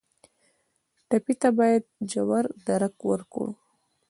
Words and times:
ټپي 1.07 1.33
ته 1.41 1.49
باید 1.59 1.83
ژور 2.11 2.45
درک 2.67 2.95
وکړو. 3.09 3.49